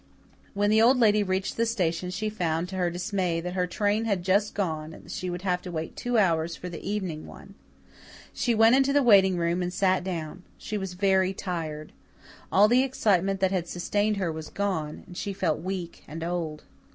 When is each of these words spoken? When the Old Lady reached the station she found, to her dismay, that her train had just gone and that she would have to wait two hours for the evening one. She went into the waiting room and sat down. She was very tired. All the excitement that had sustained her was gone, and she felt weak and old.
When 0.55 0.71
the 0.71 0.81
Old 0.81 0.97
Lady 0.97 1.21
reached 1.21 1.57
the 1.57 1.65
station 1.67 2.09
she 2.09 2.27
found, 2.27 2.67
to 2.69 2.75
her 2.77 2.89
dismay, 2.89 3.39
that 3.41 3.53
her 3.53 3.67
train 3.67 4.05
had 4.05 4.23
just 4.23 4.55
gone 4.55 4.93
and 4.95 5.03
that 5.05 5.11
she 5.11 5.29
would 5.29 5.43
have 5.43 5.61
to 5.61 5.69
wait 5.71 5.95
two 5.95 6.17
hours 6.17 6.55
for 6.55 6.69
the 6.69 6.81
evening 6.83 7.27
one. 7.27 7.53
She 8.33 8.55
went 8.55 8.75
into 8.75 8.93
the 8.93 9.03
waiting 9.03 9.37
room 9.37 9.61
and 9.61 9.71
sat 9.71 10.03
down. 10.03 10.41
She 10.57 10.75
was 10.75 10.93
very 10.95 11.35
tired. 11.35 11.91
All 12.51 12.67
the 12.67 12.81
excitement 12.81 13.41
that 13.41 13.51
had 13.51 13.67
sustained 13.67 14.17
her 14.17 14.31
was 14.31 14.49
gone, 14.49 15.03
and 15.05 15.15
she 15.15 15.33
felt 15.33 15.61
weak 15.61 16.03
and 16.07 16.23
old. 16.23 16.63